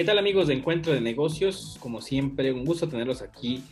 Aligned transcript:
¿Qué 0.00 0.06
tal 0.06 0.16
amigos 0.16 0.46
de 0.46 0.54
Encuentro 0.54 0.94
de 0.94 1.02
Negocios? 1.02 1.76
Como 1.78 2.00
siempre, 2.00 2.54
un 2.54 2.64
gusto 2.64 2.88
tenerlos 2.88 3.20
aquí 3.20 3.62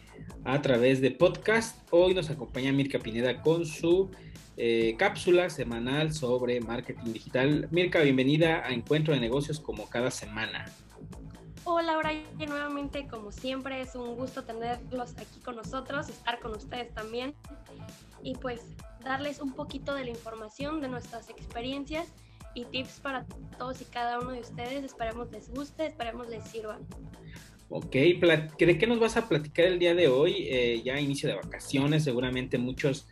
a 0.45 0.61
través 0.61 1.01
de 1.01 1.11
podcast. 1.11 1.79
Hoy 1.91 2.13
nos 2.13 2.29
acompaña 2.29 2.71
Mirka 2.71 2.99
Pineda 2.99 3.41
con 3.41 3.65
su 3.65 4.11
eh, 4.59 4.95
cápsula 4.99 5.49
semanal 5.49 6.13
sobre 6.13 6.61
marketing 6.61 7.15
digital. 7.15 7.69
Mirka, 7.71 8.03
bienvenida 8.03 8.63
a 8.67 8.73
Encuentro 8.73 9.15
de 9.15 9.21
Negocios 9.21 9.59
como 9.59 9.89
cada 9.89 10.11
semana. 10.11 10.67
Hola 11.65 11.97
Brian, 11.97 12.27
nuevamente 12.47 13.07
como 13.09 13.33
siempre 13.33 13.81
es 13.81 13.95
un 13.95 14.15
gusto 14.15 14.45
tenerlos 14.45 15.13
aquí 15.17 15.41
con 15.43 15.57
nosotros, 15.57 16.11
estar 16.11 16.41
con 16.41 16.55
ustedes 16.55 16.93
también 16.93 17.35
y 18.23 18.35
pues 18.35 18.61
darles 19.03 19.41
un 19.41 19.55
poquito 19.55 19.95
de 19.95 20.05
la 20.05 20.11
información 20.11 20.83
de 20.83 20.89
nuestras 20.89 21.31
experiencias 21.31 22.13
y 22.59 22.65
tips 22.65 23.01
para 23.01 23.25
todos 23.59 23.81
y 23.81 23.85
cada 23.85 24.19
uno 24.21 24.33
de 24.33 24.41
ustedes. 24.41 24.85
Esperemos 24.85 25.31
les 25.31 25.49
guste, 25.51 25.87
esperemos 25.87 26.29
les 26.29 26.45
sirva. 26.45 26.79
Ok, 27.71 27.93
¿de 27.93 28.79
qué 28.79 28.87
nos 28.87 28.99
vas 28.99 29.17
a 29.17 29.29
platicar 29.29 29.67
el 29.67 29.79
día 29.79 29.95
de 29.95 30.09
hoy? 30.09 30.47
Eh, 30.49 30.83
ya 30.83 30.99
inicio 30.99 31.29
de 31.29 31.35
vacaciones, 31.35 32.05
seguramente 32.05 32.57
muchos 32.57 33.07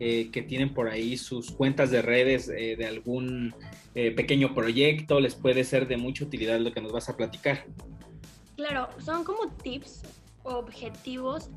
eh, 0.00 0.30
que 0.30 0.42
tienen 0.42 0.74
por 0.74 0.88
ahí 0.88 1.16
sus 1.16 1.50
cuentas 1.50 1.90
de 1.90 2.02
redes 2.02 2.48
eh, 2.48 2.76
de 2.76 2.86
algún 2.86 3.54
pequeño 3.94 4.54
proyecto, 4.54 5.20
les 5.20 5.34
puede 5.34 5.64
ser 5.64 5.86
de 5.86 5.98
mucha 5.98 6.24
utilidad 6.24 6.58
lo 6.60 6.72
que 6.72 6.80
nos 6.80 6.92
vas 6.92 7.10
a 7.10 7.16
platicar. 7.16 7.66
Claro, 8.56 8.88
son 9.04 9.22
como 9.22 9.50
tips, 9.62 10.00
objetivos 10.44 11.50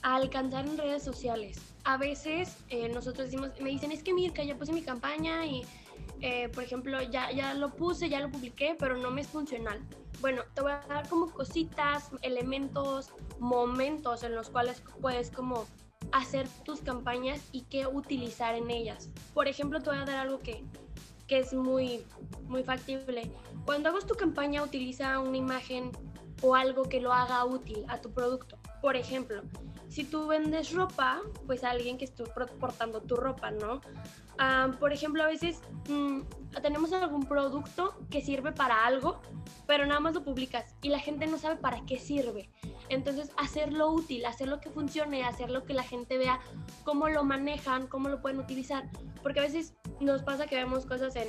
a 0.00 0.16
alcanzar 0.16 0.66
en 0.66 0.78
redes 0.78 1.02
sociales. 1.02 1.60
A 1.84 1.98
veces 1.98 2.56
nosotros 2.94 3.26
decimos, 3.26 3.50
me 3.60 3.68
dicen, 3.68 3.92
es 3.92 4.02
que 4.02 4.14
Mirka, 4.14 4.42
ya 4.42 4.56
puse 4.56 4.72
mi 4.72 4.80
campaña 4.80 5.44
y 5.44 5.62
eh, 6.26 6.48
por 6.48 6.64
ejemplo, 6.64 7.02
ya, 7.02 7.30
ya 7.32 7.52
lo 7.52 7.68
puse, 7.68 8.08
ya 8.08 8.18
lo 8.18 8.30
publiqué, 8.30 8.74
pero 8.78 8.96
no 8.96 9.10
me 9.10 9.20
es 9.20 9.26
funcional. 9.28 9.78
Bueno, 10.22 10.40
te 10.54 10.62
voy 10.62 10.72
a 10.72 10.80
dar 10.88 11.06
como 11.06 11.30
cositas, 11.30 12.08
elementos, 12.22 13.10
momentos 13.38 14.22
en 14.22 14.34
los 14.34 14.48
cuales 14.48 14.82
puedes 15.02 15.30
como 15.30 15.66
hacer 16.12 16.48
tus 16.64 16.80
campañas 16.80 17.42
y 17.52 17.64
qué 17.64 17.86
utilizar 17.86 18.54
en 18.54 18.70
ellas. 18.70 19.10
Por 19.34 19.48
ejemplo, 19.48 19.82
te 19.82 19.90
voy 19.90 19.98
a 19.98 20.06
dar 20.06 20.16
algo 20.16 20.40
que, 20.40 20.64
que 21.26 21.40
es 21.40 21.52
muy, 21.52 22.06
muy 22.46 22.64
factible. 22.64 23.30
Cuando 23.66 23.90
hagas 23.90 24.06
tu 24.06 24.14
campaña, 24.14 24.62
utiliza 24.62 25.20
una 25.20 25.36
imagen 25.36 25.92
o 26.40 26.54
algo 26.54 26.84
que 26.84 27.02
lo 27.02 27.12
haga 27.12 27.44
útil 27.44 27.84
a 27.88 28.00
tu 28.00 28.10
producto. 28.14 28.56
Por 28.80 28.96
ejemplo, 28.96 29.42
si 29.90 30.04
tú 30.04 30.26
vendes 30.26 30.72
ropa, 30.72 31.20
pues 31.46 31.64
alguien 31.64 31.98
que 31.98 32.06
esté 32.06 32.24
portando 32.58 33.02
tu 33.02 33.14
ropa, 33.14 33.50
¿no? 33.50 33.82
Por 34.78 34.92
ejemplo, 34.92 35.22
a 35.22 35.26
veces 35.26 35.60
mm, 35.88 36.20
tenemos 36.62 36.92
algún 36.92 37.24
producto 37.24 37.94
que 38.10 38.20
sirve 38.20 38.52
para 38.52 38.84
algo, 38.84 39.20
pero 39.66 39.86
nada 39.86 40.00
más 40.00 40.14
lo 40.14 40.24
publicas 40.24 40.74
y 40.82 40.88
la 40.88 40.98
gente 40.98 41.26
no 41.26 41.38
sabe 41.38 41.56
para 41.56 41.84
qué 41.86 41.98
sirve. 41.98 42.50
Entonces, 42.88 43.30
hacerlo 43.36 43.90
útil, 43.90 44.24
hacerlo 44.26 44.60
que 44.60 44.70
funcione, 44.70 45.24
hacerlo 45.24 45.64
que 45.64 45.74
la 45.74 45.82
gente 45.82 46.18
vea 46.18 46.40
cómo 46.84 47.08
lo 47.08 47.24
manejan, 47.24 47.86
cómo 47.86 48.08
lo 48.08 48.20
pueden 48.20 48.38
utilizar. 48.38 48.88
Porque 49.22 49.40
a 49.40 49.42
veces 49.42 49.74
nos 50.00 50.22
pasa 50.22 50.46
que 50.46 50.56
vemos 50.56 50.84
cosas 50.84 51.16
en, 51.16 51.28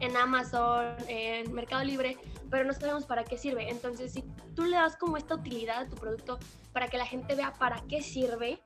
en 0.00 0.16
Amazon, 0.16 0.94
en 1.08 1.52
Mercado 1.52 1.84
Libre, 1.84 2.18
pero 2.50 2.64
no 2.64 2.72
sabemos 2.72 3.06
para 3.06 3.24
qué 3.24 3.38
sirve. 3.38 3.70
Entonces, 3.70 4.12
si 4.12 4.22
tú 4.54 4.64
le 4.64 4.76
das 4.76 4.96
como 4.96 5.16
esta 5.16 5.34
utilidad 5.34 5.82
a 5.82 5.88
tu 5.88 5.96
producto 5.96 6.38
para 6.72 6.88
que 6.88 6.98
la 6.98 7.06
gente 7.06 7.34
vea 7.34 7.52
para 7.54 7.82
qué 7.88 8.02
sirve, 8.02 8.62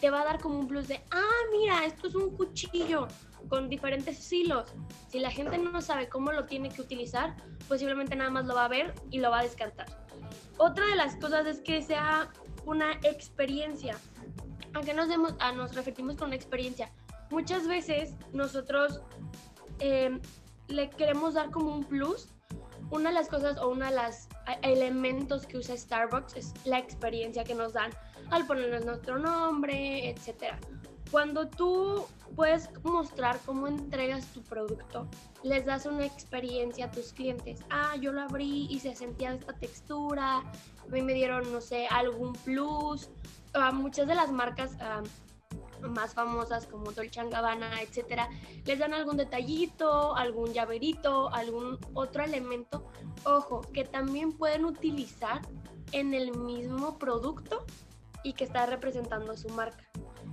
te 0.00 0.10
va 0.10 0.22
a 0.22 0.24
dar 0.24 0.40
como 0.40 0.58
un 0.58 0.68
plus 0.68 0.88
de, 0.88 1.00
ah, 1.10 1.40
mira, 1.52 1.84
esto 1.84 2.08
es 2.08 2.14
un 2.14 2.36
cuchillo 2.36 3.08
con 3.48 3.68
diferentes 3.68 4.32
hilos. 4.32 4.72
Si 5.08 5.18
la 5.18 5.30
gente 5.30 5.58
no 5.58 5.80
sabe 5.80 6.08
cómo 6.08 6.32
lo 6.32 6.46
tiene 6.46 6.68
que 6.68 6.82
utilizar, 6.82 7.36
posiblemente 7.68 8.16
nada 8.16 8.30
más 8.30 8.46
lo 8.46 8.54
va 8.54 8.66
a 8.66 8.68
ver 8.68 8.94
y 9.10 9.20
lo 9.20 9.30
va 9.30 9.40
a 9.40 9.42
descartar. 9.42 9.86
Otra 10.58 10.86
de 10.86 10.96
las 10.96 11.16
cosas 11.16 11.46
es 11.46 11.60
que 11.60 11.82
sea 11.82 12.30
una 12.64 12.92
experiencia. 13.02 13.96
Aunque 14.74 14.92
nos, 14.92 15.08
demos, 15.08 15.32
a, 15.38 15.48
ah, 15.48 15.52
nos 15.52 15.74
referimos 15.74 16.16
con 16.16 16.32
experiencia, 16.32 16.90
muchas 17.30 17.66
veces 17.66 18.14
nosotros 18.32 19.00
em, 19.78 20.20
le 20.68 20.90
queremos 20.90 21.34
dar 21.34 21.50
como 21.50 21.74
un 21.74 21.84
plus. 21.84 22.28
Una 22.90 23.08
de 23.08 23.14
las 23.16 23.28
cosas 23.28 23.58
o 23.58 23.68
uno 23.68 23.86
de 23.86 23.92
los 23.92 24.28
elementos 24.62 25.46
que 25.46 25.58
usa 25.58 25.76
Starbucks 25.76 26.36
es 26.36 26.54
la 26.64 26.78
experiencia 26.78 27.42
que 27.42 27.54
nos 27.54 27.72
dan 27.72 27.90
al 28.30 28.46
ponernos 28.46 28.84
nuestro 28.84 29.18
nombre, 29.18 30.10
etc. 30.10 30.54
Cuando 31.10 31.48
tú 31.48 32.06
puedes 32.34 32.68
mostrar 32.82 33.38
cómo 33.46 33.68
entregas 33.68 34.26
tu 34.32 34.42
producto, 34.42 35.08
les 35.42 35.64
das 35.64 35.86
una 35.86 36.04
experiencia 36.04 36.86
a 36.86 36.90
tus 36.90 37.12
clientes. 37.12 37.60
Ah, 37.70 37.94
yo 37.96 38.12
lo 38.12 38.22
abrí 38.22 38.66
y 38.70 38.80
se 38.80 38.94
sentía 38.94 39.32
esta 39.32 39.52
textura, 39.52 40.38
a 40.38 40.86
mí 40.90 41.02
me 41.02 41.14
dieron, 41.14 41.50
no 41.52 41.60
sé, 41.60 41.86
algún 41.86 42.32
plus. 42.32 43.08
Uh, 43.54 43.72
muchas 43.72 44.06
de 44.06 44.14
las 44.14 44.30
marcas 44.30 44.72
uh, 44.74 45.88
más 45.88 46.14
famosas 46.14 46.66
como 46.66 46.92
Dolce 46.92 47.28
Gabbana, 47.28 47.80
etcétera, 47.80 48.28
les 48.64 48.78
dan 48.78 48.94
algún 48.94 49.16
detallito, 49.16 50.14
algún 50.16 50.52
llaverito, 50.52 51.32
algún 51.32 51.78
otro 51.94 52.24
elemento, 52.24 52.86
ojo, 53.24 53.62
que 53.72 53.84
también 53.84 54.32
pueden 54.32 54.64
utilizar 54.64 55.40
en 55.92 56.14
el 56.14 56.36
mismo 56.36 56.98
producto 56.98 57.64
y 58.22 58.32
que 58.32 58.44
está 58.44 58.66
representando 58.66 59.36
su 59.36 59.48
marca. 59.50 59.84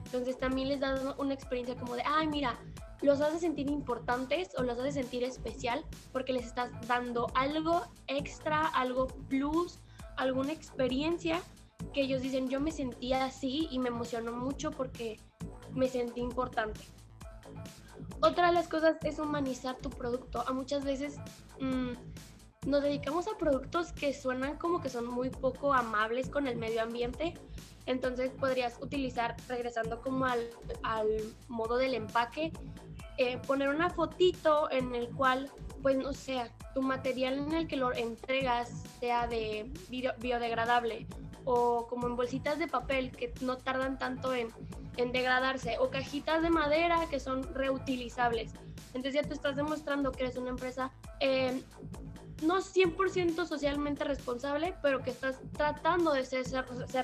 Entonces 0.05 0.37
también 0.37 0.69
les 0.69 0.79
da 0.79 1.15
una 1.17 1.33
experiencia 1.33 1.75
como 1.75 1.95
de, 1.95 2.03
ay, 2.05 2.27
mira, 2.27 2.59
los 3.01 3.19
hace 3.19 3.39
sentir 3.39 3.69
importantes 3.69 4.49
o 4.57 4.63
los 4.63 4.79
hace 4.79 4.91
sentir 4.91 5.23
especial 5.23 5.85
porque 6.11 6.33
les 6.33 6.45
estás 6.45 6.71
dando 6.87 7.27
algo 7.35 7.83
extra, 8.07 8.67
algo 8.67 9.07
plus, 9.07 9.79
alguna 10.15 10.53
experiencia 10.53 11.41
que 11.93 12.01
ellos 12.01 12.21
dicen, 12.21 12.49
yo 12.49 12.59
me 12.59 12.71
sentía 12.71 13.25
así 13.25 13.67
y 13.71 13.79
me 13.79 13.89
emocionó 13.89 14.31
mucho 14.31 14.71
porque 14.71 15.19
me 15.73 15.89
sentí 15.89 16.21
importante. 16.21 16.79
Otra 18.21 18.47
de 18.47 18.53
las 18.53 18.67
cosas 18.67 18.97
es 19.03 19.19
humanizar 19.19 19.77
tu 19.77 19.89
producto. 19.89 20.43
A 20.47 20.53
muchas 20.53 20.85
veces 20.85 21.17
mm, 21.59 21.91
nos 22.67 22.83
dedicamos 22.83 23.27
a 23.27 23.37
productos 23.37 23.91
que 23.91 24.13
suenan 24.13 24.57
como 24.57 24.81
que 24.81 24.89
son 24.89 25.07
muy 25.07 25.29
poco 25.29 25.73
amables 25.73 26.29
con 26.29 26.47
el 26.47 26.55
medio 26.55 26.81
ambiente 26.81 27.33
entonces 27.85 28.31
podrías 28.31 28.77
utilizar, 28.81 29.35
regresando 29.47 30.01
como 30.01 30.25
al, 30.25 30.49
modo 31.47 31.77
del 31.77 31.93
empaque, 31.93 32.51
eh, 33.17 33.37
poner 33.45 33.69
una 33.69 33.89
fotito 33.89 34.71
en 34.71 34.95
el 34.95 35.09
cual, 35.09 35.51
pues 35.81 35.97
no 35.97 36.13
sé, 36.13 36.49
tu 36.73 36.81
material 36.81 37.37
en 37.37 37.53
el 37.53 37.67
que 37.67 37.75
lo 37.75 37.93
entregas 37.93 38.83
sea 38.99 39.27
de 39.27 39.71
biodegradable 39.89 41.05
o 41.45 41.87
como 41.87 42.07
en 42.07 42.15
bolsitas 42.15 42.57
de 42.57 42.67
papel 42.67 43.11
que 43.11 43.33
no 43.41 43.57
tardan 43.57 43.99
tanto 43.99 44.33
en, 44.33 44.49
degradarse 44.95 45.77
o 45.79 45.89
cajitas 45.89 46.41
de 46.43 46.49
madera 46.49 47.07
que 47.09 47.19
son 47.19 47.43
reutilizables. 47.53 48.53
Entonces 48.93 49.15
ya 49.15 49.23
tú 49.23 49.33
estás 49.33 49.55
demostrando 49.55 50.11
que 50.11 50.23
eres 50.23 50.37
una 50.37 50.51
empresa 50.51 50.91
eh, 51.19 51.63
no 52.41 52.57
100% 52.57 53.45
socialmente 53.45 54.03
responsable, 54.03 54.75
pero 54.81 55.01
que 55.01 55.11
estás 55.11 55.39
tratando 55.53 56.11
de 56.11 56.25
ser, 56.25 56.45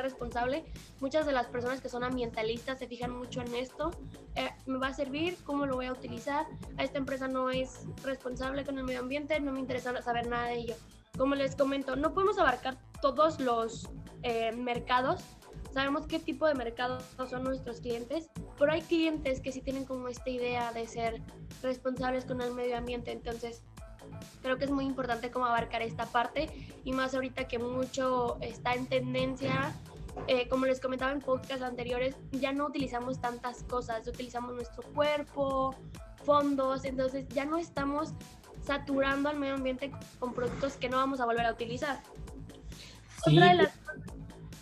responsable. 0.02 0.66
Muchas 1.00 1.26
de 1.26 1.32
las 1.32 1.48
personas 1.48 1.82
que 1.82 1.90
son 1.90 2.04
ambientalistas 2.04 2.80
se 2.80 2.88
fijan 2.88 3.12
mucho 3.12 3.42
en 3.42 3.54
esto. 3.56 3.92
Eh, 4.36 4.50
¿Me 4.66 4.78
va 4.78 4.88
a 4.88 4.94
servir? 4.94 5.38
¿Cómo 5.44 5.66
lo 5.66 5.76
voy 5.76 5.86
a 5.86 5.94
utilizar? 5.94 6.46
A 6.78 6.84
esta 6.84 6.98
empresa 6.98 7.28
no 7.28 7.50
es 7.50 7.86
responsable 8.04 8.66
con 8.66 8.78
el 8.78 8.84
medio 8.84 9.00
ambiente, 9.00 9.40
no 9.40 9.52
me 9.52 9.60
interesa 9.60 10.02
saber 10.02 10.28
nada 10.28 10.48
de 10.48 10.56
ello. 10.56 10.76
Como 11.18 11.36
les 11.36 11.56
comento, 11.56 11.96
no 11.96 12.14
podemos 12.14 12.38
abarcar 12.38 12.78
todos 13.02 13.40
los 13.40 13.90
eh, 14.24 14.52
mercados. 14.52 15.22
Sabemos 15.74 16.08
qué 16.08 16.20
tipo 16.20 16.48
de 16.48 16.56
mercados 16.56 17.04
son 17.30 17.44
nuestros 17.44 17.80
clientes, 17.80 18.30
pero 18.58 18.72
hay 18.72 18.82
clientes 18.82 19.40
que 19.40 19.52
sí 19.52 19.62
tienen 19.62 19.86
como 19.86 20.08
esta 20.08 20.30
idea 20.30 20.72
de 20.74 20.88
ser 20.88 21.22
responsables 21.62 22.26
con 22.26 22.42
el 22.42 22.54
medio 22.54 22.78
ambiente. 22.78 23.12
Entonces, 23.12 23.64
creo 24.42 24.58
que 24.58 24.66
es 24.66 24.72
muy 24.72 24.86
importante 24.86 25.32
como 25.32 25.46
abarcar 25.46 25.82
esta 25.82 26.06
parte 26.06 26.50
y 26.84 26.92
más 26.92 27.14
ahorita 27.14 27.48
que 27.48 27.60
mucho 27.60 28.38
está 28.42 28.74
en 28.74 28.88
tendencia. 28.88 29.74
Eh, 30.28 30.48
como 30.50 30.66
les 30.66 30.80
comentaba 30.80 31.12
en 31.12 31.22
podcasts 31.22 31.64
anteriores, 31.64 32.16
ya 32.32 32.52
no 32.52 32.68
utilizamos 32.68 33.22
tantas 33.22 33.64
cosas, 33.64 34.08
utilizamos 34.08 34.54
nuestro 34.54 34.84
cuerpo, 34.94 35.76
fondos, 36.26 36.84
entonces 36.84 37.26
ya 37.30 37.46
no 37.46 37.58
estamos 37.58 38.14
saturando 38.62 39.30
al 39.30 39.40
medio 39.40 39.54
ambiente 39.54 39.92
con 40.20 40.34
productos 40.34 40.74
que 40.74 40.90
no 40.90 40.98
vamos 40.98 41.20
a 41.22 41.26
volver 41.26 41.46
a 41.46 41.54
utilizar. 41.54 42.02
Otra 43.26 43.50
de 43.50 43.56
las 43.56 43.74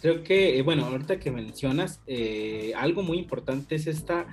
Creo 0.01 0.23
que, 0.23 0.59
eh, 0.59 0.61
bueno, 0.61 0.85
ahorita 0.85 1.19
que 1.19 1.31
mencionas, 1.31 2.01
eh, 2.05 2.71
algo 2.75 3.01
muy 3.01 3.17
importante 3.17 3.75
es 3.75 3.87
esta 3.87 4.27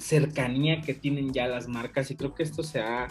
cercanía 0.00 0.80
que 0.80 0.94
tienen 0.94 1.32
ya 1.32 1.46
las 1.46 1.68
marcas 1.68 2.10
y 2.10 2.16
creo 2.16 2.34
que 2.34 2.42
esto 2.42 2.64
se 2.64 2.80
ha 2.80 3.06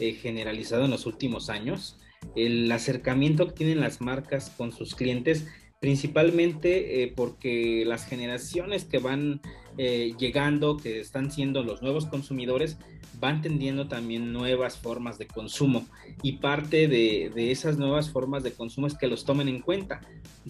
eh, 0.00 0.12
generalizado 0.14 0.84
en 0.84 0.90
los 0.90 1.06
últimos 1.06 1.50
años, 1.50 1.98
el 2.34 2.70
acercamiento 2.72 3.46
que 3.46 3.52
tienen 3.52 3.80
las 3.80 4.00
marcas 4.00 4.50
con 4.50 4.72
sus 4.72 4.94
clientes, 4.94 5.46
principalmente 5.80 7.02
eh, 7.02 7.12
porque 7.14 7.84
las 7.86 8.06
generaciones 8.06 8.84
que 8.84 8.98
van 8.98 9.40
eh, 9.78 10.12
llegando, 10.18 10.76
que 10.76 11.00
están 11.00 11.30
siendo 11.30 11.62
los 11.62 11.82
nuevos 11.82 12.06
consumidores, 12.06 12.78
van 13.18 13.42
tendiendo 13.42 13.88
también 13.88 14.32
nuevas 14.32 14.78
formas 14.78 15.18
de 15.18 15.26
consumo. 15.26 15.86
Y 16.22 16.32
parte 16.32 16.88
de, 16.88 17.50
esas 17.50 17.78
nuevas 17.78 18.10
formas 18.10 18.42
de 18.42 18.52
consumo 18.52 18.86
es 18.86 18.94
que 18.94 19.08
los 19.08 19.24
tomen 19.24 19.48
en 19.48 19.60
cuenta, 19.60 20.00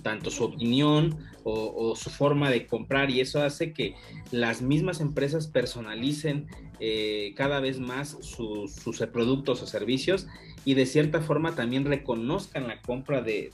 tanto 0.03 0.31
su 0.31 0.45
opinión 0.45 1.19
o, 1.45 1.95
su 1.97 2.11
forma 2.11 2.51
de 2.51 2.67
comprar. 2.67 3.11
Y 3.11 3.21
eso 3.21 3.43
hace 3.43 3.73
que 3.73 3.95
las 4.31 4.63
mismas 4.63 5.01
empresas 5.01 5.47
personalicen 5.47 6.47
eh, 6.79 7.33
cada 7.37 7.61
vez 7.61 7.79
más 7.81 8.17
sus, 8.21 8.73
productos 9.13 9.63
o 9.63 9.67
servicios 9.67 10.27
y 10.65 10.75
de 10.75 10.85
cierta 10.85 11.23
forma 11.23 11.55
también 11.55 11.87
reconozcan 11.87 12.69
la 12.69 12.81
compra 12.83 13.23
de, 13.23 13.51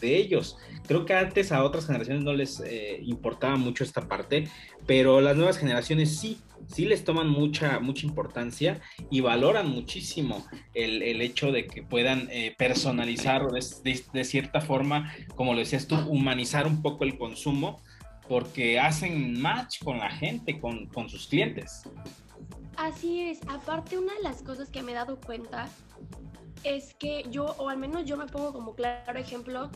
ellos. 0.00 0.56
Creo 0.86 1.04
que 1.04 1.14
antes 1.14 1.50
a 1.50 1.64
otras 1.64 1.86
generaciones 1.86 2.22
no 2.22 2.34
les 2.34 2.60
eh, 2.60 3.00
importaba 3.02 3.56
mucho 3.56 3.84
esta 3.84 4.06
parte, 4.06 4.48
pero 4.86 5.20
las 5.20 5.36
nuevas 5.36 5.58
generaciones 5.58 6.18
sí 6.18 6.38
sí 6.66 6.84
les 6.84 7.04
toman 7.04 7.28
mucha, 7.28 7.80
mucha 7.80 8.06
importancia 8.06 8.80
y 9.10 9.20
valoran 9.20 9.70
muchísimo 9.70 10.44
el, 10.74 11.20
hecho 11.20 11.52
de 11.52 11.66
que 11.66 11.82
puedan 11.82 12.28
eh, 12.30 12.54
personalizar 12.58 13.46
de, 13.46 14.02
de, 14.12 14.24
cierta 14.24 14.60
forma, 14.60 15.12
como 15.34 15.52
lo 15.52 15.60
decías 15.60 15.86
tú, 15.86 15.96
humanizar 16.08 16.66
un 16.66 16.82
poco 16.82 17.04
el 17.04 17.18
consumo 17.18 17.80
porque 18.28 18.78
hacen 18.80 19.40
match 19.40 19.82
con 19.82 19.98
la 19.98 20.10
gente, 20.10 20.60
con, 20.60 20.86
con 20.86 21.08
sus 21.08 21.28
clientes. 21.28 21.82
Así 22.76 23.22
es, 23.22 23.40
aparte 23.48 23.98
una 23.98 24.14
de 24.14 24.22
las 24.22 24.42
cosas 24.42 24.68
que 24.68 24.82
me 24.82 24.92
he 24.92 24.94
dado 24.94 25.18
cuenta 25.20 25.68
es 26.64 26.94
que 26.94 27.24
yo, 27.30 27.46
o 27.58 27.68
al 27.68 27.78
menos 27.78 28.04
yo 28.04 28.16
me 28.16 28.26
pongo 28.26 28.52
como 28.52 28.74
claro 28.74 29.18
ejemplo, 29.18 29.70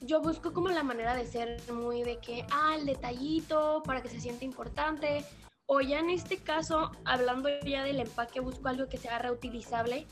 yo 0.00 0.20
busco 0.20 0.52
como 0.52 0.68
la 0.68 0.82
manera 0.82 1.14
de 1.14 1.26
ser 1.26 1.60
muy 1.72 2.02
de 2.02 2.18
que, 2.18 2.44
ah, 2.50 2.74
el 2.78 2.86
detallito 2.86 3.82
para 3.84 4.02
que 4.02 4.08
se 4.08 4.20
sienta 4.20 4.44
importante, 4.44 5.24
o 5.66 5.80
ya 5.80 5.98
en 5.98 6.10
este 6.10 6.38
caso, 6.38 6.92
hablando 7.04 7.48
ya 7.64 7.82
del 7.82 8.00
empaque, 8.00 8.40
busco 8.40 8.68
algo 8.68 8.88
que 8.88 8.98
sea 8.98 9.18
reutilizable, 9.18 10.06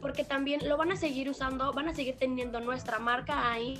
porque 0.00 0.24
también 0.24 0.66
lo 0.68 0.76
van 0.76 0.92
a 0.92 0.96
seguir 0.96 1.28
usando, 1.28 1.72
van 1.72 1.88
a 1.88 1.94
seguir 1.94 2.16
teniendo 2.16 2.60
nuestra 2.60 2.98
marca 2.98 3.50
ahí 3.52 3.78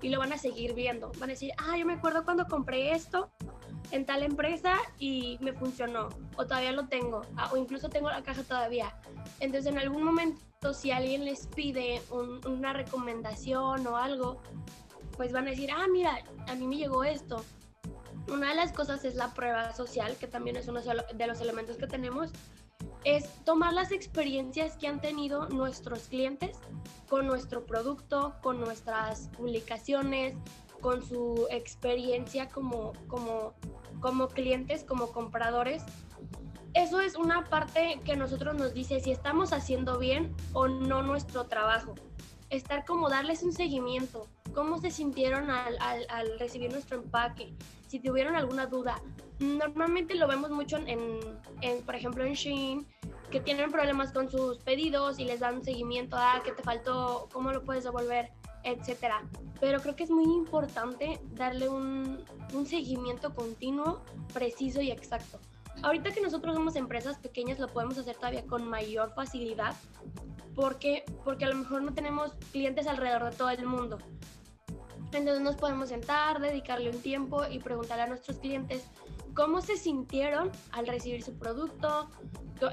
y 0.00 0.08
lo 0.08 0.18
van 0.18 0.32
a 0.32 0.38
seguir 0.38 0.74
viendo. 0.74 1.10
Van 1.18 1.30
a 1.30 1.32
decir, 1.32 1.52
ah, 1.58 1.76
yo 1.76 1.84
me 1.84 1.94
acuerdo 1.94 2.24
cuando 2.24 2.46
compré 2.46 2.92
esto 2.92 3.32
en 3.90 4.06
tal 4.06 4.22
empresa 4.22 4.76
y 4.98 5.36
me 5.40 5.52
funcionó, 5.52 6.08
o 6.36 6.44
todavía 6.44 6.72
lo 6.72 6.86
tengo, 6.86 7.22
ah, 7.36 7.50
o 7.52 7.56
incluso 7.56 7.88
tengo 7.88 8.08
la 8.08 8.22
caja 8.22 8.44
todavía. 8.44 8.94
Entonces, 9.40 9.72
en 9.72 9.78
algún 9.78 10.04
momento, 10.04 10.72
si 10.74 10.92
alguien 10.92 11.24
les 11.24 11.48
pide 11.48 12.00
una 12.46 12.72
recomendación 12.72 13.84
o 13.86 13.96
algo, 13.96 14.40
pues 15.16 15.32
van 15.32 15.48
a 15.48 15.50
decir, 15.50 15.70
ah, 15.72 15.86
mira, 15.90 16.24
a 16.46 16.54
mí 16.54 16.68
me 16.68 16.76
llegó 16.76 17.02
esto 17.02 17.44
una 18.28 18.50
de 18.50 18.54
las 18.54 18.72
cosas 18.72 19.04
es 19.04 19.14
la 19.14 19.34
prueba 19.34 19.72
social, 19.74 20.16
que 20.16 20.26
también 20.26 20.56
es 20.56 20.68
uno 20.68 20.80
de 20.80 21.26
los 21.26 21.40
elementos 21.40 21.76
que 21.76 21.86
tenemos, 21.86 22.30
es 23.04 23.28
tomar 23.44 23.72
las 23.72 23.90
experiencias 23.92 24.76
que 24.76 24.86
han 24.86 25.00
tenido 25.00 25.48
nuestros 25.48 26.08
clientes 26.08 26.58
con 27.08 27.26
nuestro 27.26 27.66
producto, 27.66 28.34
con 28.42 28.60
nuestras 28.60 29.28
publicaciones, 29.36 30.34
con 30.80 31.02
su 31.06 31.46
experiencia 31.50 32.48
como, 32.48 32.92
como, 33.08 33.54
como 34.00 34.28
clientes, 34.28 34.84
como 34.84 35.08
compradores. 35.08 35.82
Eso 36.74 37.00
es 37.00 37.16
una 37.16 37.44
parte 37.44 38.00
que 38.04 38.16
nosotros 38.16 38.54
nos 38.54 38.72
dice 38.72 39.00
si 39.00 39.10
estamos 39.10 39.52
haciendo 39.52 39.98
bien 39.98 40.34
o 40.52 40.68
no 40.68 41.02
nuestro 41.02 41.44
trabajo. 41.46 41.94
Estar 42.50 42.84
como 42.84 43.08
darles 43.08 43.42
un 43.42 43.52
seguimiento, 43.52 44.28
cómo 44.54 44.78
se 44.78 44.90
sintieron 44.90 45.50
al, 45.50 45.76
al 45.80 46.38
recibir 46.38 46.70
nuestro 46.70 46.98
empaque, 46.98 47.54
si 47.92 48.00
tuvieron 48.00 48.36
alguna 48.36 48.64
duda. 48.64 48.94
Normalmente 49.38 50.14
lo 50.14 50.26
vemos 50.26 50.50
mucho 50.50 50.78
en, 50.78 51.20
en, 51.60 51.82
por 51.82 51.94
ejemplo, 51.94 52.24
en 52.24 52.32
Shein, 52.32 52.86
que 53.30 53.38
tienen 53.38 53.70
problemas 53.70 54.12
con 54.12 54.30
sus 54.30 54.56
pedidos 54.60 55.18
y 55.18 55.26
les 55.26 55.40
dan 55.40 55.62
seguimiento 55.62 56.16
a 56.16 56.36
ah, 56.36 56.42
qué 56.42 56.52
te 56.52 56.62
faltó, 56.62 57.28
cómo 57.30 57.52
lo 57.52 57.62
puedes 57.62 57.84
devolver, 57.84 58.30
etcétera. 58.64 59.22
Pero 59.60 59.78
creo 59.82 59.94
que 59.94 60.04
es 60.04 60.10
muy 60.10 60.24
importante 60.24 61.20
darle 61.34 61.68
un, 61.68 62.24
un 62.54 62.64
seguimiento 62.64 63.34
continuo, 63.34 64.00
preciso 64.32 64.80
y 64.80 64.90
exacto. 64.90 65.38
Ahorita 65.82 66.12
que 66.12 66.22
nosotros 66.22 66.54
somos 66.54 66.76
empresas 66.76 67.18
pequeñas 67.18 67.58
lo 67.58 67.68
podemos 67.68 67.98
hacer 67.98 68.16
todavía 68.16 68.46
con 68.46 68.66
mayor 68.66 69.12
facilidad 69.14 69.74
porque 70.54 71.04
porque 71.24 71.44
a 71.44 71.48
lo 71.48 71.56
mejor 71.56 71.82
no 71.82 71.92
tenemos 71.92 72.32
clientes 72.52 72.86
alrededor 72.86 73.30
de 73.30 73.36
todo 73.36 73.50
el 73.50 73.66
mundo. 73.66 73.98
Entonces 75.12 75.42
nos 75.42 75.56
podemos 75.56 75.90
sentar, 75.90 76.40
dedicarle 76.40 76.90
un 76.90 77.00
tiempo 77.00 77.42
y 77.48 77.58
preguntarle 77.58 78.04
a 78.04 78.06
nuestros 78.06 78.38
clientes 78.38 78.84
cómo 79.34 79.60
se 79.60 79.76
sintieron 79.76 80.50
al 80.72 80.86
recibir 80.86 81.22
su 81.22 81.38
producto, 81.38 82.08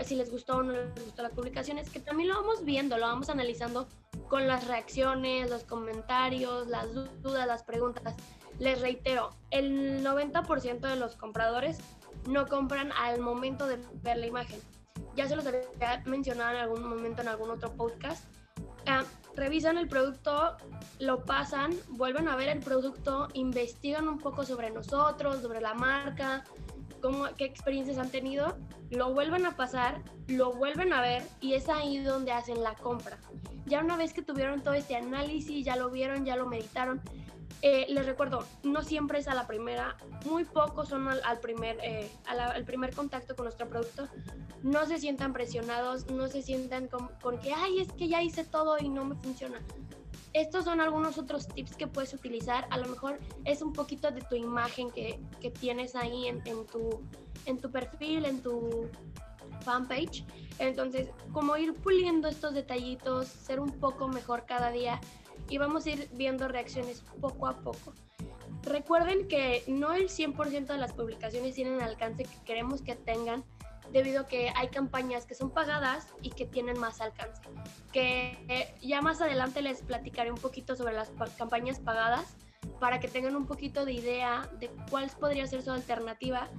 si 0.04 0.16
les 0.16 0.32
gustó 0.32 0.58
o 0.58 0.64
no 0.64 0.74
les 0.74 1.06
gustó 1.06 1.24
las 1.24 1.32
publicaciones, 1.32 1.90
que 1.90 2.00
también 2.00 2.30
lo 2.30 2.36
vamos 2.36 2.64
viendo, 2.64 2.98
lo 2.98 3.08
vamos 3.08 3.30
analizando 3.30 3.88
con 4.28 4.48
las 4.48 4.68
reacciones, 4.68 5.50
los 5.50 5.64
comentarios, 5.64 6.68
las 6.68 6.94
dudas, 6.94 7.48
las 7.48 7.64
preguntas. 7.64 8.16
Les 8.60 8.80
reitero, 8.80 9.32
el 9.52 10.04
90% 10.04 10.80
de 10.82 10.96
los 10.96 11.16
compradores 11.16 11.80
no 12.28 12.48
compran 12.48 12.92
al 12.92 13.20
momento 13.20 13.68
de 13.68 13.80
ver 14.04 14.18
la 14.18 14.28
imagen. 14.28 14.60
Ya 15.16 15.28
se 15.28 15.36
los 15.36 15.46
había 15.46 16.04
mencionado 16.06 16.52
en 16.52 16.58
algún 16.58 16.88
momento 16.88 17.22
en 17.22 17.30
algún 17.30 17.50
otro 17.50 17.74
podcast. 17.74 18.24
Revisan 19.40 19.78
el 19.78 19.88
producto, 19.88 20.58
lo 21.00 21.24
pasan, 21.24 21.74
vuelven 21.92 22.28
a 22.28 22.36
ver 22.36 22.50
el 22.50 22.60
producto, 22.60 23.30
investigan 23.34 24.10
un 24.10 24.18
poco 24.18 24.44
sobre 24.44 24.70
nosotros, 24.70 25.42
sobre 25.42 25.62
la 25.62 25.74
marca, 25.74 26.44
cómo, 27.02 27.24
qué 27.38 27.46
experiencias 27.46 27.98
han 28.00 28.10
tenido, 28.10 28.58
lo 28.90 29.14
vuelven 29.14 29.46
a 29.46 29.56
pasar, 29.56 30.02
lo 30.28 30.52
vuelven 30.52 30.92
a 30.92 31.00
ver 31.00 31.24
y 31.40 31.54
es 31.54 31.70
ahí 31.70 32.00
donde 32.00 32.34
hacen 32.34 32.62
la 32.62 32.74
compra. 32.76 33.18
Ya 33.66 33.80
una 33.80 33.96
vez 33.96 34.12
que 34.12 34.22
tuvieron 34.22 34.60
todo 34.62 34.74
este 34.74 34.98
análisis, 34.98 35.64
ya 35.64 35.78
lo 35.78 35.90
vieron, 35.90 36.26
ya 36.26 36.36
lo 36.36 36.46
meditaron, 36.46 37.00
eh, 37.62 37.88
les 37.90 38.06
recuerdo, 38.06 38.46
no 38.64 38.84
siempre 38.84 39.20
es 39.20 39.28
a 39.28 39.36
la 39.36 39.46
primera, 39.46 39.98
muy 40.26 40.46
pocos 40.46 40.88
son 40.88 41.10
al, 41.10 41.40
primer, 41.40 41.78
eh, 41.84 42.10
al 42.26 42.64
primer 42.64 42.96
contacto 42.96 43.36
con 43.36 43.46
nuestro 43.46 43.68
producto. 43.68 44.08
No 44.64 44.86
se 44.86 44.98
sientan 44.98 45.34
presionados, 45.34 46.10
no 46.10 46.28
se 46.28 46.42
sientan 46.42 46.88
con, 46.88 47.40
que, 47.40 47.54
ay, 47.54 47.80
es 47.80 47.92
que 47.92 48.08
ya 48.08 48.24
hice 48.24 48.46
todo 48.46 48.78
y 48.80 48.88
no 48.88 49.04
me 49.04 49.16
funciona. 49.16 49.60
Estos 50.32 50.66
son 50.66 50.80
algunos 50.80 51.18
otros 51.18 51.48
tips 51.48 51.76
que 51.76 51.88
puedes 51.88 52.14
utilizar. 52.14 52.66
A 52.70 52.78
lo 52.78 52.88
mejor 52.88 53.20
es 53.46 53.62
un 53.62 53.74
poquito 53.74 54.12
de 54.12 54.22
tu 54.22 54.36
imagen 54.36 54.90
que, 54.92 55.20
que 55.42 55.52
tienes 55.52 55.96
ahí 55.96 56.28
en, 56.28 56.42
en, 56.46 56.66
tu, 56.68 57.02
en 57.46 57.58
tu 57.60 57.70
perfil, 57.72 58.26
en 58.26 58.42
tu 58.42 58.88
fanpage. 59.62 60.24
Entonces, 60.60 61.10
como 61.34 61.58
ir 61.58 61.74
puliendo 61.74 62.28
estos 62.28 62.54
detallitos, 62.54 63.28
ser 63.28 63.60
un 63.60 63.72
poco 63.72 64.08
mejor 64.08 64.46
cada 64.46 64.72
día 64.72 65.02
y 65.50 65.58
vamos 65.58 65.86
a 65.86 65.92
ir 65.92 66.10
viendo 66.14 66.48
reacciones 66.48 67.04
poco 67.20 67.48
a 67.48 67.60
poco. 67.60 67.94
Recuerden 68.64 69.28
que 69.28 69.64
no 69.68 69.94
el 69.94 70.10
100% 70.10 70.68
de 70.68 70.78
las 70.78 70.94
publicaciones 70.94 71.56
tienen 71.56 71.76
el 71.76 71.82
alcance 71.82 72.24
que 72.24 72.44
queremos 72.46 72.82
que 72.82 72.96
tengan, 72.96 73.44
debido 73.92 74.22
a 74.22 74.28
que 74.28 74.52
hay 74.56 74.68
campañas 74.68 75.26
que 75.26 75.34
son 75.34 75.52
pagadas 75.52 76.08
y 76.22 76.30
que 76.30 76.46
tienen 76.46 76.80
más 76.80 77.02
alcance. 77.02 77.42
Que 77.92 78.38
eh, 78.48 78.74
ya 78.82 79.02
más 79.02 79.22
adelante 79.22 79.62
les 79.62 79.82
platicaré 79.82 80.32
un 80.32 80.38
poquito 80.38 80.76
sobre 80.76 80.94
las 80.94 81.12
campañas 81.38 81.80
pagadas 81.80 82.36
para 82.80 83.00
que 83.00 83.08
tengan 83.08 83.36
un 83.36 83.46
poquito 83.46 83.86
de 83.86 83.94
idea 83.94 84.50
de 84.60 84.70
cuál 84.90 85.10
podría 85.20 85.48
ser 85.48 85.64
su 85.64 85.72
alternativa 85.72 86.50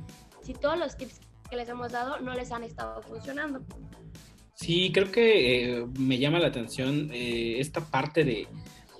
si 0.42 0.54
todos 0.54 0.78
los 0.78 0.96
tips 0.96 1.20
que 1.48 1.56
les 1.56 1.68
hemos 1.68 1.92
dado 1.92 2.20
no 2.20 2.34
les 2.34 2.50
han 2.52 2.64
estado 2.64 3.02
funcionando. 3.02 3.60
Sí, 4.54 4.90
creo 4.92 5.10
que 5.10 5.78
eh, 5.78 5.86
me 5.98 6.18
llama 6.18 6.38
la 6.38 6.48
atención 6.48 7.10
eh, 7.12 7.60
esta 7.60 7.80
parte 7.80 8.24
de, 8.24 8.46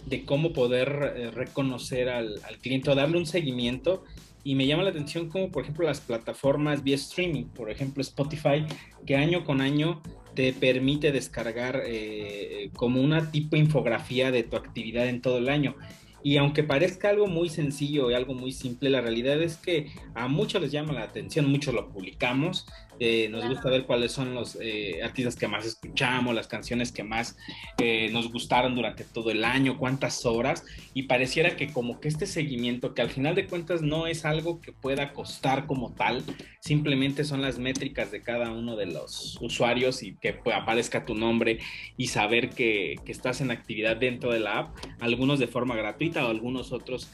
de 0.07 0.25
cómo 0.25 0.53
poder 0.53 1.15
eh, 1.17 1.31
reconocer 1.31 2.09
al, 2.09 2.41
cliente 2.61 2.91
o 2.91 2.95
darle 2.95 3.19
un 3.19 3.27
seguimiento. 3.27 4.05
Y 4.43 4.55
me 4.55 4.67
llama 4.67 4.85
la 4.85 4.91
atención 4.91 5.29
como, 5.29 5.51
por 5.51 5.63
ejemplo, 5.63 5.87
las 5.87 6.01
plataformas 6.01 6.83
vía 6.83 6.97
streaming, 6.97 7.45
por 7.45 7.71
ejemplo, 7.71 8.01
Spotify, 8.01 8.65
que 9.07 9.17
año 9.17 9.45
con 9.45 9.61
año 9.61 10.01
te 10.35 10.53
permite 10.53 11.13
descargar 11.13 11.83
eh, 11.85 12.71
como 12.75 13.03
una 13.03 13.31
tipo 13.31 13.57
infografía 13.57 14.31
de 14.31 14.43
tu 14.43 14.57
actividad 14.57 15.09
en 15.09 15.21
todo 15.21 15.39
el 15.39 15.49
año. 15.49 15.77
Y 16.23 16.37
aunque 16.37 16.63
parezca 16.63 17.09
algo 17.09 17.27
muy 17.27 17.49
sencillo 17.49 18.11
y 18.11 18.15
algo 18.15 18.35
muy 18.35 18.53
simple, 18.53 18.91
la 18.91 19.01
realidad 19.01 19.41
es 19.43 19.57
que 19.57 19.91
a 20.15 20.29
muchos 20.29 20.61
les 20.61 20.73
llama 20.73 20.93
la 20.93 21.03
atención, 21.03 21.51
muchos 21.51 21.75
lo 21.75 21.89
publicamos, 21.91 22.67
eh, 23.03 23.31
nos 23.31 23.49
gusta 23.49 23.71
ver 23.71 23.87
cuáles 23.87 24.13
son 24.13 24.35
los 24.35 24.59
eh, 24.61 25.01
artistas 25.03 25.35
que 25.35 25.49
más 25.49 25.65
escuchamos, 25.65 26.35
las 26.35 26.49
canciones 26.49 26.93
que 26.93 27.03
más 27.03 27.39
eh, 27.79 28.11
nos 28.13 28.31
gustaron 28.31 28.75
durante 28.75 29.05
todo 29.05 29.31
el 29.31 29.43
año, 29.43 29.79
cuántas 29.79 30.27
horas, 30.27 30.67
y 30.93 31.05
pareciera 31.05 31.57
que 31.57 31.73
como 31.73 31.99
que 31.99 32.09
este 32.09 32.27
seguimiento, 32.27 32.93
que 32.93 33.01
al 33.01 33.09
final 33.09 33.35
de 33.35 33.47
cuentas 33.47 33.81
no 33.81 34.07
es 34.07 34.27
algo 34.27 34.61
que 34.61 34.73
pueda 34.73 35.15
costar 35.15 35.67
como 35.67 35.95
tal, 35.95 36.23
simplemente 36.61 37.25
son 37.25 37.41
las 37.41 37.59
métricas 37.59 38.11
de 38.11 38.21
cada 38.21 38.51
uno 38.51 38.77
de 38.77 38.85
los 38.85 39.39
usuarios 39.41 40.03
y 40.03 40.17
que 40.17 40.39
aparezca 40.53 41.07
tu 41.07 41.15
nombre 41.15 41.59
y 41.97 42.09
saber 42.09 42.51
que, 42.51 42.97
que 43.07 43.13
estás 43.13 43.41
en 43.41 43.51
actividad 43.51 43.97
dentro 43.97 44.31
de 44.31 44.41
la 44.41 44.59
app, 44.59 44.77
algunos 45.01 45.39
de 45.39 45.47
forma 45.47 45.75
gratuita 45.75 46.10
o 46.17 46.29
algunos 46.29 46.73
otros 46.73 47.11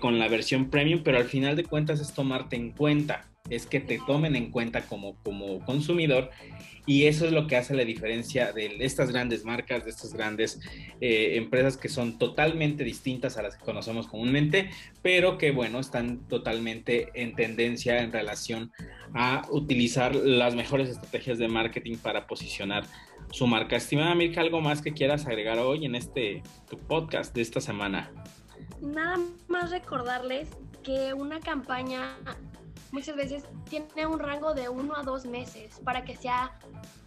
con 0.00 0.18
la 0.18 0.26
versión 0.26 0.68
premium, 0.68 1.02
pero 1.04 1.18
al 1.18 1.26
final 1.26 1.54
de 1.54 1.62
cuentas 1.62 2.00
es 2.00 2.12
tomarte 2.12 2.56
en 2.56 2.72
cuenta 2.72 3.24
es 3.50 3.66
que 3.66 3.80
te 3.80 3.98
tomen 4.06 4.36
en 4.36 4.50
cuenta 4.50 4.82
como, 4.82 5.16
como 5.22 5.60
consumidor 5.64 6.30
y 6.86 7.04
eso 7.04 7.26
es 7.26 7.32
lo 7.32 7.48
que 7.48 7.56
hace 7.56 7.74
la 7.74 7.84
diferencia 7.84 8.52
de 8.52 8.76
estas 8.80 9.10
grandes 9.10 9.44
marcas, 9.44 9.84
de 9.84 9.90
estas 9.90 10.12
grandes 10.12 10.60
eh, 11.00 11.34
empresas 11.34 11.76
que 11.76 11.88
son 11.88 12.16
totalmente 12.16 12.84
distintas 12.84 13.36
a 13.36 13.42
las 13.42 13.56
que 13.56 13.64
conocemos 13.64 14.06
comúnmente, 14.06 14.70
pero 15.02 15.36
que 15.36 15.50
bueno, 15.50 15.80
están 15.80 16.28
totalmente 16.28 17.08
en 17.14 17.34
tendencia 17.34 18.02
en 18.02 18.12
relación 18.12 18.70
a 19.14 19.46
utilizar 19.50 20.14
las 20.14 20.54
mejores 20.54 20.88
estrategias 20.88 21.38
de 21.38 21.48
marketing 21.48 21.96
para 21.96 22.28
posicionar 22.28 22.84
su 23.30 23.46
marca. 23.46 23.76
Estimada 23.76 24.14
Mirka, 24.14 24.40
¿algo 24.40 24.60
más 24.60 24.82
que 24.82 24.92
quieras 24.92 25.26
agregar 25.26 25.58
hoy 25.58 25.84
en 25.84 25.94
este 25.94 26.42
podcast 26.88 27.34
de 27.34 27.42
esta 27.42 27.60
semana? 27.60 28.10
Nada 28.80 29.18
más 29.48 29.70
recordarles 29.70 30.48
que 30.82 31.12
una 31.14 31.40
campaña 31.40 32.16
muchas 32.92 33.16
veces 33.16 33.44
tiene 33.68 34.06
un 34.06 34.18
rango 34.18 34.54
de 34.54 34.68
uno 34.68 34.96
a 34.96 35.02
dos 35.02 35.26
meses 35.26 35.80
para 35.84 36.04
que 36.04 36.16
sea 36.16 36.58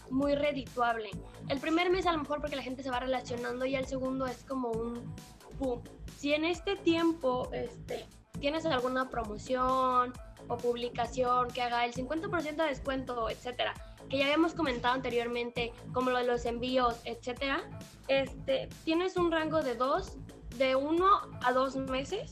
muy 0.09 0.35
redituable. 0.35 1.09
El 1.47 1.59
primer 1.59 1.89
mes 1.89 2.05
a 2.05 2.11
lo 2.11 2.19
mejor 2.19 2.41
porque 2.41 2.55
la 2.55 2.63
gente 2.63 2.83
se 2.83 2.89
va 2.89 2.99
relacionando 2.99 3.65
y 3.65 3.75
el 3.75 3.85
segundo 3.85 4.25
es 4.25 4.43
como 4.43 4.69
un 4.69 5.15
boom. 5.57 5.81
Si 6.17 6.33
en 6.33 6.45
este 6.45 6.75
tiempo 6.75 7.49
este, 7.53 8.05
tienes 8.39 8.65
alguna 8.65 9.09
promoción 9.09 10.13
o 10.47 10.57
publicación 10.57 11.49
que 11.49 11.61
haga 11.61 11.85
el 11.85 11.93
50% 11.93 12.55
de 12.55 12.63
descuento, 12.63 13.29
etcétera, 13.29 13.73
que 14.09 14.17
ya 14.17 14.25
habíamos 14.25 14.53
comentado 14.53 14.95
anteriormente, 14.95 15.73
como 15.93 16.11
lo 16.11 16.17
de 16.17 16.25
los 16.25 16.45
envíos, 16.45 16.99
etcétera, 17.05 17.63
este, 18.07 18.69
tienes 18.83 19.17
un 19.17 19.31
rango 19.31 19.61
de 19.61 19.75
dos, 19.75 20.17
de 20.57 20.75
uno 20.75 21.07
a 21.43 21.51
dos 21.53 21.75
meses 21.75 22.31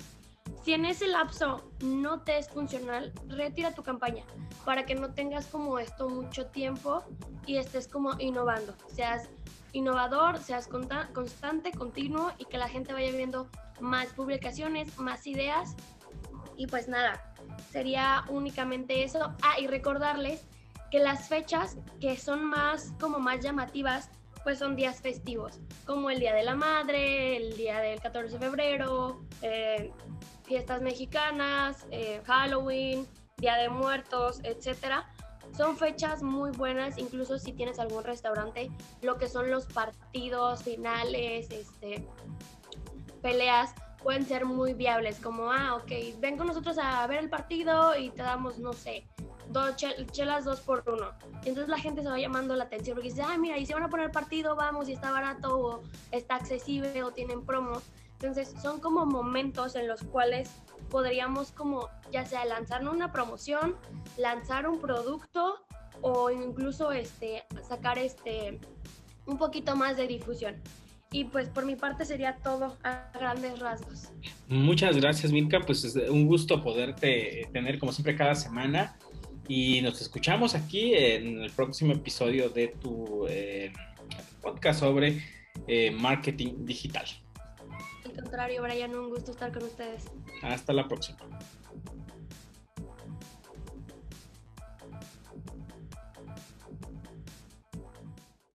si 0.67 0.73
en 0.73 0.83
ese 0.83 1.07
lapso 1.07 1.71
no 1.81 2.23
te 2.23 2.37
es 2.37 2.49
funcional, 2.49 3.13
retira 3.27 3.73
tu 3.73 3.83
campaña 3.83 4.25
para 4.65 4.85
que 4.85 4.95
no 4.95 5.13
tengas 5.13 5.47
como 5.47 5.79
esto 5.79 6.09
mucho 6.09 6.47
tiempo 6.47 7.05
y 7.45 7.55
estés 7.55 7.87
como 7.87 8.19
innovando. 8.19 8.73
Seas 8.93 9.29
innovador, 9.71 10.39
seas 10.39 10.67
constante, 10.67 11.71
continuo 11.71 12.33
y 12.37 12.43
que 12.43 12.57
la 12.57 12.67
gente 12.67 12.91
vaya 12.91 13.11
viendo 13.11 13.47
más 13.79 14.07
publicaciones, 14.07 14.97
más 14.99 15.25
ideas. 15.25 15.75
Y 16.57 16.67
pues 16.67 16.89
nada, 16.89 17.33
sería 17.71 18.25
únicamente 18.27 19.05
eso. 19.05 19.33
Ah, 19.43 19.59
y 19.59 19.67
recordarles 19.67 20.45
que 20.91 20.99
las 20.99 21.27
fechas 21.27 21.77
que 21.99 22.17
son 22.17 22.45
más 22.45 22.93
como 22.99 23.19
más 23.19 23.41
llamativas 23.41 24.09
pues 24.43 24.59
son 24.59 24.77
días 24.77 25.01
festivos, 25.01 25.59
como 25.85 26.09
el 26.09 26.21
Día 26.21 26.33
de 26.33 26.43
la 26.43 26.55
Madre, 26.55 27.35
el 27.35 27.57
Día 27.57 27.81
del 27.81 27.99
14 27.99 28.37
de 28.37 28.39
febrero, 28.39 29.21
eh, 29.41 29.91
fiestas 30.43 30.81
mexicanas, 30.81 31.85
eh, 31.91 32.21
Halloween, 32.25 33.05
Día 33.39 33.57
de 33.57 33.67
Muertos, 33.67 34.39
etcétera. 34.43 35.05
Son 35.57 35.75
fechas 35.75 36.23
muy 36.23 36.51
buenas, 36.51 36.97
incluso 36.97 37.37
si 37.37 37.51
tienes 37.51 37.77
algún 37.77 38.05
restaurante, 38.05 38.71
lo 39.01 39.17
que 39.17 39.27
son 39.27 39.51
los 39.51 39.65
partidos 39.65 40.63
finales, 40.63 41.49
este, 41.51 42.07
peleas, 43.21 43.75
pueden 44.01 44.25
ser 44.25 44.45
muy 44.45 44.73
viables, 44.73 45.19
como, 45.19 45.51
ah, 45.51 45.75
ok, 45.75 46.19
ven 46.19 46.37
con 46.37 46.47
nosotros 46.47 46.77
a 46.81 47.05
ver 47.07 47.19
el 47.19 47.29
partido 47.29 47.97
y 47.97 48.11
te 48.11 48.21
damos, 48.21 48.59
no 48.59 48.71
sé, 48.71 49.05
dos 49.49 49.75
chelas 50.11 50.45
dos 50.45 50.61
por 50.61 50.83
uno. 50.87 51.11
Y 51.43 51.49
entonces 51.49 51.69
la 51.69 51.79
gente 51.79 52.01
se 52.01 52.09
va 52.09 52.19
llamando 52.19 52.55
la 52.55 52.65
atención 52.65 52.95
porque 52.95 53.09
dice, 53.09 53.21
ah, 53.21 53.37
mira, 53.37 53.57
y 53.57 53.65
si 53.65 53.73
van 53.73 53.83
a 53.83 53.89
poner 53.89 54.11
partido, 54.11 54.55
vamos, 54.55 54.89
y 54.89 54.93
está 54.93 55.11
barato, 55.11 55.57
o 55.57 55.83
está 56.11 56.35
accesible, 56.35 57.03
o 57.03 57.11
tienen 57.11 57.45
promo. 57.45 57.81
Entonces 58.13 58.53
son 58.61 58.79
como 58.79 59.05
momentos 59.05 59.75
en 59.75 59.87
los 59.87 60.03
cuales 60.03 60.49
podríamos 60.89 61.51
como 61.51 61.89
ya 62.11 62.25
sea 62.25 62.45
lanzar 62.45 62.87
una 62.87 63.11
promoción, 63.11 63.75
lanzar 64.17 64.67
un 64.67 64.79
producto 64.79 65.65
o 66.01 66.29
incluso 66.31 66.91
este 66.91 67.43
sacar 67.67 67.97
este 67.97 68.59
un 69.25 69.37
poquito 69.37 69.75
más 69.75 69.97
de 69.97 70.07
difusión. 70.07 70.55
Y 71.11 71.25
pues 71.25 71.47
por 71.47 71.65
mi 71.65 71.75
parte 71.75 72.05
sería 72.05 72.35
todo 72.37 72.75
a 72.83 73.09
grandes 73.13 73.59
rasgos. 73.59 74.11
Muchas 74.49 74.97
gracias, 74.97 75.31
Mirka. 75.31 75.61
Pues 75.61 75.83
es 75.85 75.95
un 76.09 76.25
gusto 76.27 76.61
poderte 76.61 77.49
tener 77.53 77.79
como 77.79 77.93
siempre 77.93 78.15
cada 78.15 78.35
semana. 78.35 78.97
Y 79.47 79.81
nos 79.81 80.01
escuchamos 80.01 80.55
aquí 80.55 80.93
en 80.93 81.41
el 81.41 81.51
próximo 81.51 81.93
episodio 81.93 82.49
de 82.49 82.67
tu 82.67 83.25
eh, 83.27 83.71
podcast 84.41 84.79
sobre 84.81 85.23
eh, 85.67 85.91
marketing 85.91 86.65
digital 86.65 87.05
contrario, 88.27 88.61
Brian, 88.61 88.93
un 88.93 89.09
gusto 89.09 89.31
estar 89.31 89.51
con 89.51 89.63
ustedes. 89.63 90.05
Hasta 90.41 90.73
la 90.73 90.87
próxima. 90.87 91.19